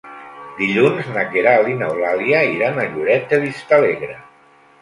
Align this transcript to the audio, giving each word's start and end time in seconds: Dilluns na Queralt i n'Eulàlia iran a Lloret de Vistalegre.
Dilluns 0.59 1.09
na 1.17 1.25
Queralt 1.35 1.69
i 1.73 1.77
n'Eulàlia 1.83 2.41
iran 2.57 2.81
a 2.81 2.89
Lloret 2.95 3.31
de 3.35 3.43
Vistalegre. 3.47 4.21